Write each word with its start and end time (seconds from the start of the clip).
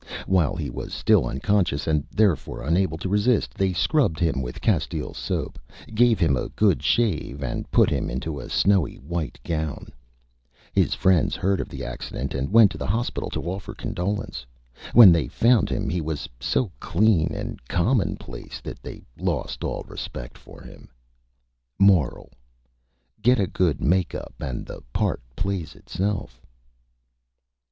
While 0.25 0.55
he 0.55 0.71
was 0.71 0.95
still 0.95 1.27
Unconscious, 1.27 1.85
and 1.85 2.07
therefore 2.09 2.63
unable 2.63 2.97
to 2.97 3.07
Resist, 3.07 3.53
they 3.53 3.71
Scrubbed 3.71 4.17
him 4.19 4.41
with 4.41 4.59
Castile 4.59 5.13
Soap, 5.13 5.59
gave 5.93 6.17
him 6.17 6.35
a 6.35 6.49
good 6.49 6.81
Shave, 6.81 7.43
and 7.43 7.69
put 7.69 7.91
him 7.91 8.09
into 8.09 8.39
a 8.39 8.49
snowy 8.49 8.95
white 8.95 9.37
Gown. 9.43 9.89
His 10.73 10.95
Friends 10.95 11.35
heard 11.35 11.59
of 11.61 11.69
the 11.69 11.85
Accident, 11.85 12.33
and 12.33 12.51
went 12.51 12.71
to 12.71 12.79
the 12.79 12.87
Hospital 12.87 13.29
to 13.29 13.43
offer 13.43 13.75
Condolence. 13.75 14.43
When 14.93 15.11
they 15.11 15.27
found 15.27 15.69
him 15.69 15.87
he 15.87 16.01
was 16.01 16.27
so 16.39 16.71
Clean 16.79 17.31
and 17.35 17.59
Commonplace 17.67 18.59
that 18.61 18.81
they 18.81 19.03
lost 19.19 19.63
all 19.63 19.83
Respect 19.83 20.35
for 20.35 20.63
him. 20.63 20.89
MORAL: 21.77 22.31
_Get 23.21 23.37
a 23.37 23.45
good 23.45 23.79
Make 23.81 24.15
Up 24.15 24.33
and 24.39 24.65
the 24.65 24.81
Part 24.93 25.21
plays 25.35 25.75
itself. 25.75 26.41